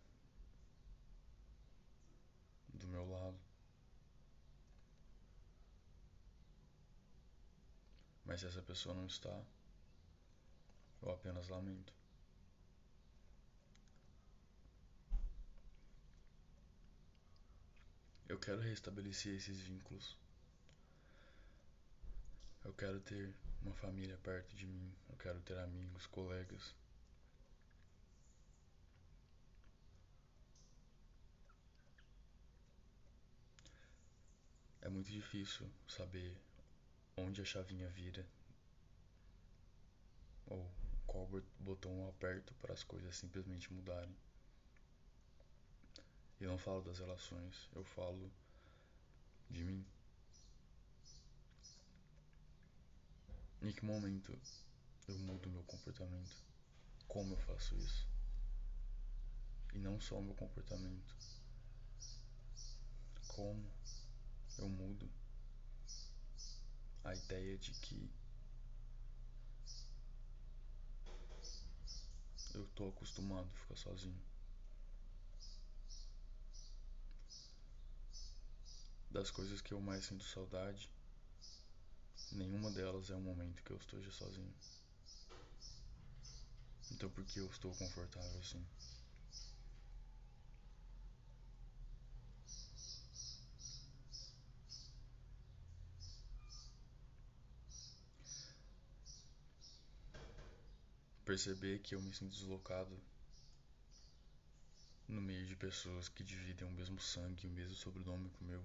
do 2.69 2.87
meu 2.87 3.09
lado. 3.11 3.39
Mas 8.25 8.41
se 8.41 8.47
essa 8.47 8.63
pessoa 8.63 8.95
não 8.95 9.07
está, 9.07 9.43
eu 11.03 11.11
apenas 11.11 11.49
lamento. 11.49 12.00
Eu 18.31 18.39
quero 18.39 18.61
restabelecer 18.61 19.35
esses 19.35 19.59
vínculos. 19.59 20.17
Eu 22.65 22.73
quero 22.75 23.01
ter 23.01 23.35
uma 23.61 23.75
família 23.75 24.17
perto 24.19 24.55
de 24.55 24.69
mim. 24.69 24.95
Eu 25.09 25.17
quero 25.17 25.41
ter 25.41 25.59
amigos, 25.59 26.07
colegas. 26.07 26.73
É 34.81 34.89
muito 34.89 35.11
difícil 35.11 35.69
saber 35.89 36.33
onde 37.17 37.43
a 37.43 37.45
chavinha 37.45 37.89
vira 37.89 38.25
ou 40.47 40.71
qual 41.05 41.27
botão 41.59 41.99
eu 41.99 42.09
aperto 42.09 42.55
para 42.61 42.75
as 42.75 42.85
coisas 42.85 43.17
simplesmente 43.17 43.73
mudarem. 43.73 44.17
Eu 46.41 46.49
não 46.49 46.59
falo 46.59 46.81
das 46.81 46.99
relações, 46.99 47.69
eu 47.75 47.85
falo 47.85 48.33
de 49.51 49.63
mim. 49.63 49.87
Em 53.61 53.71
que 53.71 53.85
momento 53.85 54.33
eu 55.07 55.19
mudo 55.19 55.51
meu 55.51 55.63
comportamento? 55.65 56.35
Como 57.07 57.35
eu 57.35 57.39
faço 57.41 57.77
isso? 57.77 58.09
E 59.75 59.79
não 59.79 60.01
só 60.01 60.19
o 60.19 60.25
meu 60.25 60.35
comportamento. 60.35 61.15
Como 63.29 63.71
eu 64.59 64.69
mudo 64.69 65.11
a 67.05 67.15
ideia 67.15 67.59
de 67.59 67.73
que 67.73 68.11
eu 72.55 72.67
tô 72.69 72.89
acostumado 72.89 73.47
a 73.47 73.59
ficar 73.59 73.77
sozinho. 73.77 74.30
Das 79.11 79.31
coisas 79.31 79.61
que 79.61 79.75
eu 79.75 79.81
mais 79.81 80.05
sinto 80.05 80.25
saudade, 80.25 80.91
nenhuma 82.33 82.71
delas 82.71 83.11
é 83.11 83.15
um 83.17 83.21
momento 83.21 83.63
que 83.63 83.73
eu 83.73 83.77
esteja 83.77 84.11
sozinho. 84.11 84.55
Então 86.93 87.11
por 87.11 87.25
que 87.25 87.41
eu 87.41 87.47
estou 87.47 87.75
confortável 87.75 88.39
assim? 88.39 88.65
perceber 101.31 101.79
que 101.79 101.95
eu 101.95 102.03
me 102.03 102.13
sinto 102.13 102.33
deslocado 102.33 103.01
no 105.07 105.21
meio 105.21 105.47
de 105.47 105.55
pessoas 105.55 106.09
que 106.09 106.25
dividem 106.25 106.67
o 106.67 106.73
mesmo 106.73 106.99
sangue, 107.01 107.47
o 107.47 107.51
mesmo 107.51 107.77
sobrenome 107.77 108.29
que 108.31 108.43
o 108.43 108.47
meu. 108.49 108.61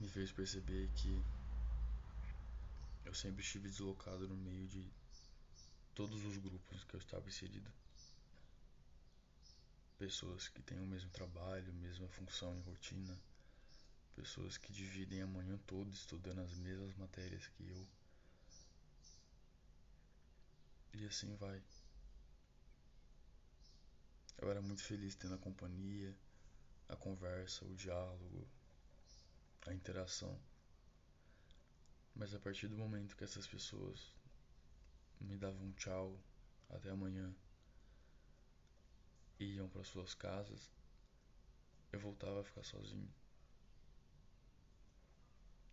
Me 0.00 0.08
fez 0.08 0.30
perceber 0.30 0.88
que 0.94 1.22
eu 3.04 3.14
sempre 3.14 3.42
estive 3.42 3.68
deslocado 3.68 4.28
no 4.28 4.36
meio 4.36 4.68
de 4.68 4.86
todos 5.94 6.24
os 6.24 6.36
grupos 6.36 6.84
que 6.84 6.94
eu 6.94 7.00
estava 7.00 7.28
inserido. 7.28 7.70
Pessoas 9.98 10.48
que 10.48 10.62
têm 10.62 10.78
o 10.78 10.86
mesmo 10.86 11.10
trabalho, 11.10 11.72
mesma 11.74 12.06
função 12.08 12.56
e 12.56 12.60
rotina. 12.60 13.18
Pessoas 14.14 14.56
que 14.56 14.72
dividem 14.72 15.22
a 15.22 15.26
manhã 15.26 15.58
toda 15.66 15.90
estudando 15.90 16.40
as 16.40 16.54
mesmas 16.54 16.94
matérias 16.96 17.48
que 17.48 17.68
eu 17.68 17.86
e 20.94 21.06
assim 21.06 21.34
vai. 21.36 21.62
Eu 24.38 24.50
era 24.50 24.60
muito 24.60 24.82
feliz 24.82 25.14
tendo 25.14 25.34
a 25.34 25.38
companhia, 25.38 26.14
a 26.88 26.96
conversa, 26.96 27.64
o 27.64 27.74
diálogo, 27.74 28.46
a 29.66 29.74
interação. 29.74 30.38
Mas 32.14 32.34
a 32.34 32.38
partir 32.38 32.68
do 32.68 32.76
momento 32.76 33.16
que 33.16 33.24
essas 33.24 33.46
pessoas 33.46 34.12
me 35.20 35.36
davam 35.36 35.66
um 35.66 35.72
tchau, 35.72 36.18
até 36.70 36.90
amanhã, 36.90 37.34
e 39.38 39.54
iam 39.54 39.68
para 39.68 39.84
suas 39.84 40.14
casas, 40.14 40.70
eu 41.92 42.00
voltava 42.00 42.40
a 42.40 42.44
ficar 42.44 42.64
sozinho. 42.64 43.12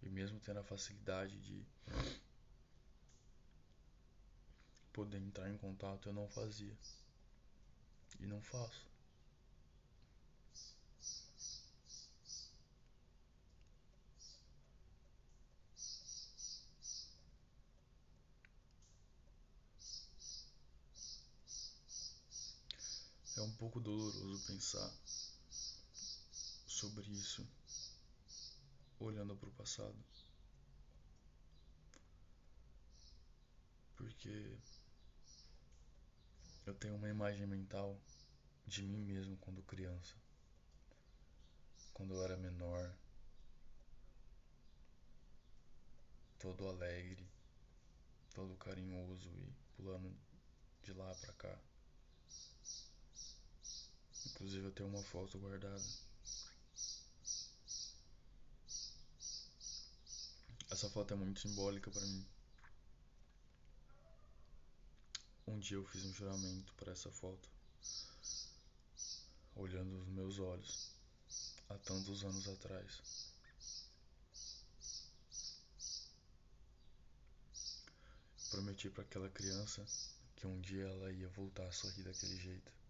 E 0.01 0.09
mesmo 0.09 0.39
tendo 0.39 0.59
a 0.59 0.63
facilidade 0.63 1.39
de 1.39 1.65
poder 4.93 5.17
entrar 5.17 5.49
em 5.49 5.57
contato, 5.57 6.07
eu 6.07 6.13
não 6.13 6.27
fazia. 6.29 6.77
E 8.19 8.25
não 8.25 8.41
faço. 8.41 8.94
Pouco 23.55 23.79
doloroso 23.79 24.45
pensar 24.45 24.91
sobre 26.67 27.09
isso 27.11 27.47
olhando 28.99 29.35
para 29.35 29.49
o 29.49 29.53
passado. 29.53 29.95
Porque 33.95 34.57
eu 36.65 36.73
tenho 36.75 36.95
uma 36.95 37.09
imagem 37.09 37.47
mental 37.47 37.99
de 38.67 38.83
mim 38.83 39.03
mesmo 39.03 39.37
quando 39.37 39.63
criança. 39.63 40.15
Quando 41.93 42.13
eu 42.13 42.23
era 42.23 42.35
menor, 42.35 42.93
todo 46.39 46.67
alegre, 46.67 47.25
todo 48.33 48.57
carinhoso 48.57 49.29
e 49.29 49.53
pulando 49.75 50.13
de 50.83 50.93
lá 50.93 51.15
para 51.15 51.33
cá. 51.33 51.59
Inclusive 54.35 54.65
eu 54.65 54.71
tenho 54.71 54.89
uma 54.89 55.01
foto 55.01 55.39
guardada. 55.39 55.81
Essa 60.69 60.89
foto 60.89 61.13
é 61.13 61.17
muito 61.17 61.39
simbólica 61.39 61.89
para 61.89 62.01
mim. 62.01 62.27
Um 65.47 65.57
dia 65.57 65.77
eu 65.77 65.85
fiz 65.85 66.03
um 66.03 66.13
juramento 66.13 66.73
para 66.73 66.91
essa 66.91 67.09
foto, 67.09 67.49
olhando 69.55 69.89
nos 69.89 70.07
meus 70.09 70.37
olhos, 70.39 70.91
há 71.69 71.77
tantos 71.77 72.25
anos 72.25 72.45
atrás. 72.49 73.31
Prometi 78.49 78.89
para 78.89 79.03
aquela 79.03 79.29
criança 79.29 79.85
que 80.35 80.45
um 80.45 80.59
dia 80.59 80.87
ela 80.87 81.11
ia 81.13 81.29
voltar 81.29 81.67
a 81.67 81.71
sorrir 81.71 82.03
daquele 82.03 82.35
jeito. 82.35 82.84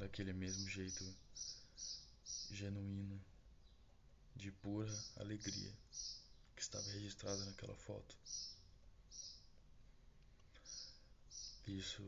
Daquele 0.00 0.32
mesmo 0.32 0.66
jeito 0.66 1.04
genuíno, 2.50 3.22
de 4.34 4.50
pura 4.50 4.90
alegria 5.18 5.70
que 6.56 6.62
estava 6.62 6.90
registrada 6.90 7.44
naquela 7.44 7.76
foto. 7.76 8.16
Isso 11.66 12.02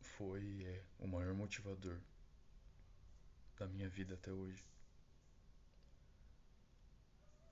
foi 0.00 0.64
é 0.64 0.82
o 0.98 1.06
maior 1.06 1.34
motivador 1.34 2.00
da 3.58 3.66
minha 3.66 3.90
vida 3.90 4.14
até 4.14 4.32
hoje. 4.32 4.64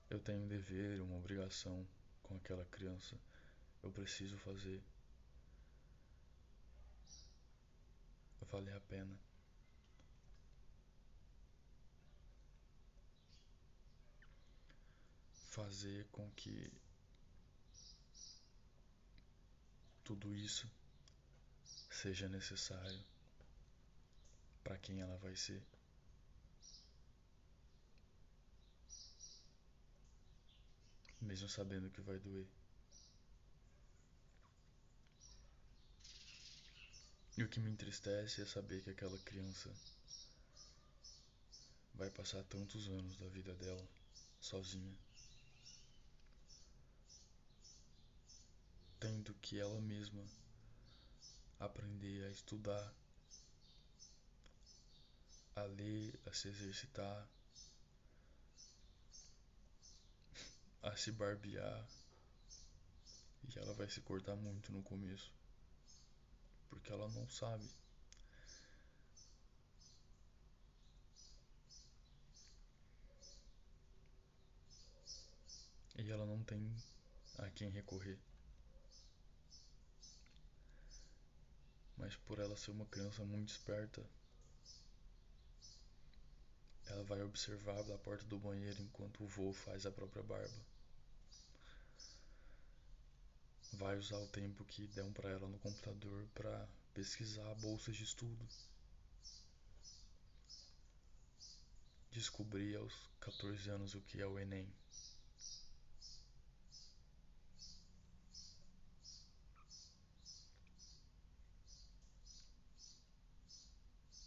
Eu 0.09 0.19
tenho 0.19 0.39
um 0.39 0.47
dever, 0.47 0.99
uma 0.99 1.17
obrigação 1.17 1.87
com 2.23 2.37
aquela 2.37 2.65
criança. 2.65 3.15
Eu 3.83 3.91
preciso 3.91 4.35
fazer 4.39 4.83
valer 8.51 8.75
a 8.75 8.81
pena. 8.81 9.15
fazer 15.55 16.05
com 16.11 16.29
que 16.31 16.69
tudo 20.03 20.35
isso 20.35 20.69
seja 21.89 22.27
necessário 22.27 23.01
para 24.61 24.77
quem 24.77 24.99
ela 24.99 25.15
vai 25.17 25.33
ser. 25.33 25.63
Mesmo 31.21 31.47
sabendo 31.47 31.89
que 31.89 32.01
vai 32.01 32.19
doer. 32.19 32.45
E 37.37 37.43
o 37.43 37.49
que 37.49 37.59
me 37.59 37.69
entristece 37.69 38.41
é 38.41 38.45
saber 38.45 38.81
que 38.83 38.89
aquela 38.89 39.17
criança 39.19 39.69
vai 41.93 42.09
passar 42.09 42.43
tantos 42.43 42.87
anos 42.87 43.17
da 43.17 43.27
vida 43.27 43.53
dela 43.55 43.87
sozinha. 44.39 44.95
tendo 49.05 49.35
que 49.35 49.59
ela 49.59 49.79
mesma 49.81 50.23
aprender 51.59 52.25
a 52.25 52.31
estudar, 52.31 52.93
a 55.55 55.61
ler, 55.61 56.19
a 56.25 56.33
se 56.33 56.47
exercitar, 56.47 57.27
a 60.81 60.95
se 60.97 61.11
barbear. 61.11 61.87
E 63.47 63.59
ela 63.59 63.75
vai 63.75 63.87
se 63.87 64.01
cortar 64.01 64.35
muito 64.35 64.71
no 64.71 64.81
começo, 64.81 65.31
porque 66.75 66.91
ela 66.91 67.07
não 67.07 67.27
sabe. 67.29 67.65
E 75.97 76.11
ela 76.11 76.25
não 76.25 76.43
tem 76.43 76.75
a 77.39 77.49
quem 77.49 77.69
recorrer. 77.69 78.19
mas 81.97 82.15
por 82.17 82.39
ela 82.39 82.55
ser 82.55 82.71
uma 82.71 82.85
criança 82.85 83.23
muito 83.23 83.49
esperta, 83.49 83.99
ela 86.87 87.03
vai 87.03 87.23
observar 87.23 87.81
da 87.83 87.97
porta 87.97 88.23
do 88.25 88.37
banheiro 88.37 88.79
enquanto 88.81 89.23
o 89.23 89.27
vô 89.27 89.51
faz 89.53 89.85
a 89.85 89.91
própria 89.91 90.21
barba. 90.21 90.74
Vai 93.77 93.97
usar 93.97 94.17
o 94.17 94.27
tempo 94.27 94.63
que 94.63 94.87
dão 94.87 95.11
para 95.11 95.29
ela 95.29 95.47
no 95.49 95.59
computador 95.59 96.25
para 96.33 96.67
pesquisar 96.93 97.53
bolsas 97.55 97.95
de 97.95 98.03
estudo. 98.03 98.47
Descobrir 102.09 102.77
aos 102.77 102.93
14 103.19 103.69
anos 103.69 103.93
o 103.93 104.01
que 104.01 104.21
é 104.21 104.25
o 104.25 104.39
Enem. 104.39 104.73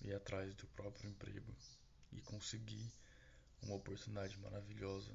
ir 0.03 0.15
atrás 0.15 0.55
do 0.55 0.67
próprio 0.69 1.11
emprego 1.11 1.55
e 2.13 2.21
conseguir 2.23 2.91
uma 3.63 3.75
oportunidade 3.75 4.39
maravilhosa 4.39 5.13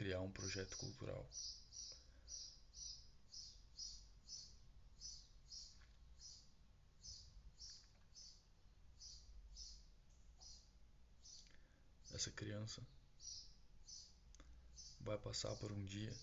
criar 0.00 0.22
um 0.22 0.30
projeto 0.30 0.78
cultural. 0.78 1.28
Essa 12.14 12.30
criança 12.30 12.80
vai 15.02 15.18
passar 15.18 15.54
por 15.56 15.70
um 15.70 15.84
dia 15.84 16.16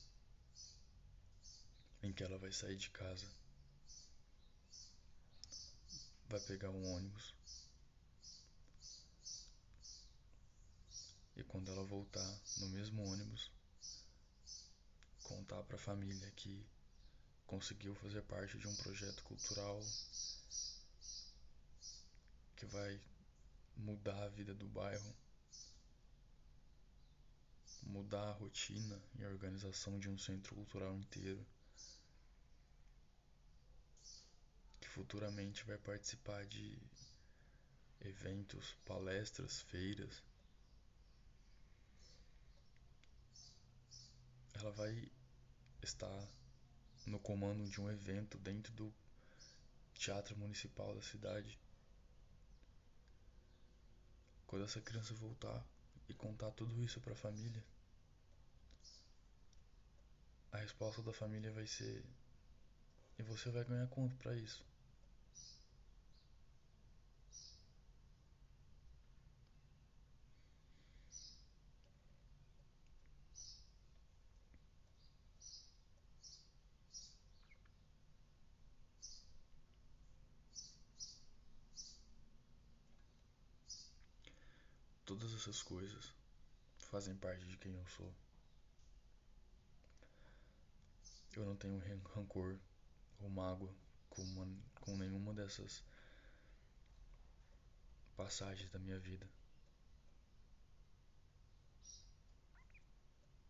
em 2.01 2.11
que 2.11 2.23
ela 2.23 2.39
vai 2.39 2.51
sair 2.51 2.77
de 2.77 2.89
casa 2.89 3.27
vai 6.29 6.39
pegar 6.39 6.71
um 6.71 6.95
ônibus. 6.95 7.35
E 11.35 11.43
quando 11.43 11.71
ela 11.71 11.83
voltar 11.83 12.41
no 12.57 12.69
mesmo 12.69 13.03
ônibus, 13.03 13.55
contar 15.47 15.63
para 15.63 15.77
a 15.77 15.79
família 15.79 16.29
que 16.31 16.65
conseguiu 17.45 17.95
fazer 17.95 18.21
parte 18.23 18.57
de 18.57 18.67
um 18.67 18.75
projeto 18.75 19.23
cultural 19.23 19.79
que 22.57 22.65
vai 22.65 22.99
mudar 23.77 24.23
a 24.23 24.27
vida 24.27 24.53
do 24.53 24.67
bairro, 24.67 25.15
mudar 27.83 28.27
a 28.27 28.33
rotina 28.33 29.01
e 29.17 29.23
a 29.23 29.29
organização 29.29 29.97
de 29.97 30.09
um 30.09 30.17
centro 30.17 30.53
cultural 30.53 30.93
inteiro. 30.97 31.45
futuramente 34.89 35.63
vai 35.65 35.77
participar 35.77 36.43
de 36.47 36.75
eventos, 38.01 38.75
palestras, 38.83 39.61
feiras. 39.61 40.23
Ela 44.55 44.71
vai 44.71 45.07
estar 45.81 46.27
no 47.05 47.19
comando 47.19 47.63
de 47.69 47.79
um 47.79 47.89
evento 47.89 48.37
dentro 48.37 48.73
do 48.73 48.93
Teatro 49.93 50.37
Municipal 50.37 50.93
da 50.93 51.01
cidade, 51.01 51.57
quando 54.45 54.65
essa 54.65 54.81
criança 54.81 55.13
voltar 55.13 55.65
e 56.07 56.13
contar 56.13 56.51
tudo 56.51 56.81
isso 56.81 57.01
para 57.01 57.13
a 57.13 57.17
família, 57.17 57.63
a 60.51 60.57
resposta 60.57 61.01
da 61.01 61.13
família 61.13 61.51
vai 61.51 61.67
ser: 61.67 62.03
e 63.17 63.23
você 63.23 63.49
vai 63.49 63.63
ganhar 63.63 63.87
quanto 63.87 64.15
para 64.15 64.35
isso? 64.35 64.65
Todas 85.19 85.33
essas 85.33 85.63
coisas 85.63 86.13
fazem 86.77 87.15
parte 87.15 87.43
de 87.47 87.57
quem 87.57 87.73
eu 87.73 87.87
sou. 87.87 88.13
Eu 91.35 91.43
não 91.43 91.55
tenho 91.55 91.79
rancor 92.13 92.59
ou 93.19 93.27
mágoa 93.27 93.73
com, 94.11 94.21
uma, 94.21 94.47
com 94.79 94.95
nenhuma 94.95 95.33
dessas 95.33 95.83
passagens 98.15 98.69
da 98.69 98.77
minha 98.77 98.99
vida. 98.99 99.27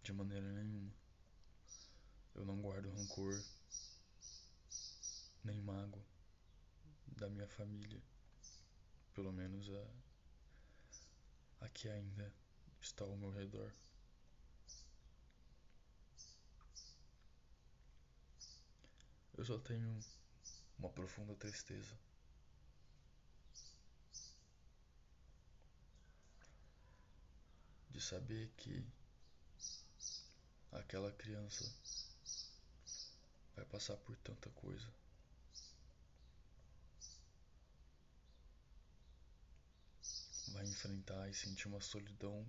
De 0.04 0.14
maneira 0.14 0.50
nenhuma. 0.50 0.94
Eu 2.34 2.46
não 2.46 2.62
guardo 2.62 2.90
rancor 2.92 3.44
nem 5.44 5.60
mágoa 5.60 6.06
da 7.08 7.28
minha 7.30 7.48
família. 7.50 8.02
Pelo 9.14 9.34
menos 9.34 9.70
a 9.70 10.07
a 11.62 11.70
que 11.70 11.90
ainda 11.90 12.34
está 12.82 13.04
ao 13.04 13.18
meu 13.18 13.32
redor. 13.32 13.72
Eu 19.38 19.46
só 19.46 19.58
tenho 19.60 20.00
uma 20.80 20.90
profunda 20.90 21.36
tristeza. 21.36 21.98
De 27.90 28.02
saber 28.02 28.52
que 28.58 28.86
aquela 30.72 31.12
criança 31.12 31.72
vai 33.56 33.66
passar 33.66 33.98
por 33.98 34.16
tanta 34.18 34.50
coisa. 34.52 34.88
vai 40.58 40.67
enfrentar 40.78 41.28
e 41.28 41.34
sentir 41.34 41.68
uma 41.68 41.82
solidão 41.82 42.48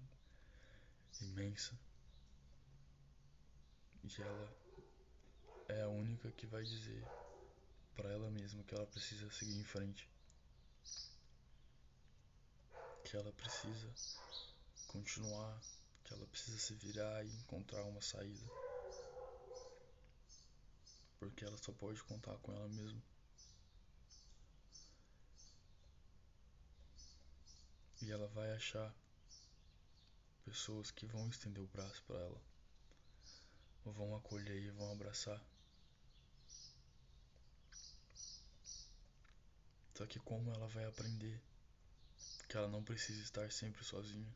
imensa. 1.22 1.72
E 4.04 4.22
ela 4.22 4.56
é 5.68 5.82
a 5.82 5.88
única 5.88 6.30
que 6.32 6.46
vai 6.46 6.62
dizer 6.62 7.02
para 7.96 8.10
ela 8.10 8.30
mesma 8.30 8.62
que 8.64 8.74
ela 8.74 8.86
precisa 8.86 9.30
seguir 9.30 9.56
em 9.58 9.64
frente. 9.64 10.08
Que 13.04 13.16
ela 13.16 13.32
precisa 13.32 13.90
continuar, 14.88 15.58
que 16.04 16.12
ela 16.12 16.26
precisa 16.26 16.58
se 16.58 16.74
virar 16.74 17.24
e 17.24 17.32
encontrar 17.32 17.82
uma 17.84 18.02
saída. 18.02 18.46
Porque 21.18 21.44
ela 21.44 21.56
só 21.56 21.72
pode 21.72 22.02
contar 22.04 22.36
com 22.38 22.52
ela 22.52 22.68
mesma. 22.68 23.02
E 28.00 28.10
ela 28.12 28.28
vai 28.28 28.52
achar 28.52 28.94
pessoas 30.44 30.90
que 30.90 31.06
vão 31.06 31.28
estender 31.28 31.62
o 31.62 31.66
braço 31.66 32.02
para 32.04 32.18
ela, 32.18 32.40
vão 33.84 34.16
acolher 34.16 34.62
e 34.62 34.70
vão 34.70 34.92
abraçar. 34.92 35.42
Só 39.94 40.06
que 40.06 40.20
como 40.20 40.52
ela 40.52 40.68
vai 40.68 40.84
aprender 40.84 41.40
que 42.48 42.56
ela 42.56 42.68
não 42.68 42.82
precisa 42.82 43.20
estar 43.20 43.50
sempre 43.50 43.84
sozinha? 43.84 44.32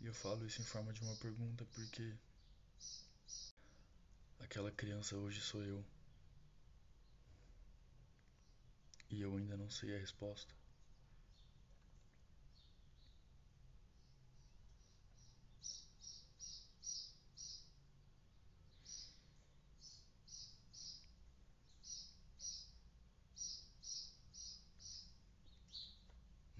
E 0.00 0.06
eu 0.06 0.14
falo 0.14 0.46
isso 0.46 0.60
em 0.60 0.64
forma 0.64 0.92
de 0.92 1.02
uma 1.02 1.14
pergunta 1.16 1.64
porque 1.66 2.16
aquela 4.40 4.70
criança 4.70 5.16
hoje 5.16 5.40
sou 5.40 5.62
eu. 5.62 5.84
E 9.18 9.22
eu 9.22 9.36
ainda 9.36 9.56
não 9.56 9.68
sei 9.68 9.96
a 9.96 9.98
resposta. 9.98 10.54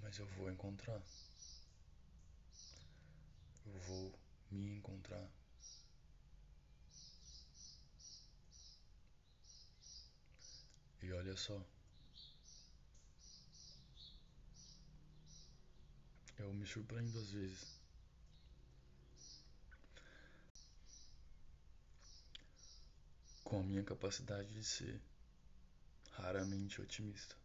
Mas 0.02 0.18
eu 0.18 0.26
vou 0.26 0.50
encontrar. 0.50 1.00
Eu 3.66 3.78
vou 3.82 4.18
me 4.50 4.78
encontrar. 4.78 5.30
E 11.00 11.12
olha 11.12 11.36
só. 11.36 11.64
Eu 16.38 16.47
me 16.58 16.66
surpreendo 16.66 17.18
às 17.18 17.30
vezes. 17.30 17.78
Com 23.44 23.60
a 23.60 23.62
minha 23.62 23.82
capacidade 23.82 24.52
de 24.52 24.64
ser 24.64 25.00
raramente 26.10 26.82
otimista. 26.82 27.36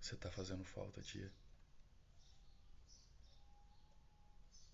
Você 0.00 0.16
tá 0.16 0.30
fazendo 0.30 0.64
falta, 0.64 1.02
tia. 1.02 1.32